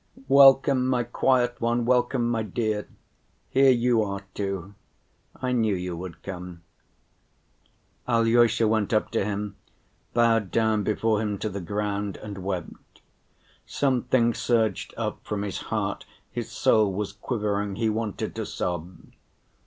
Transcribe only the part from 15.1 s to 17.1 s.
from his heart, his soul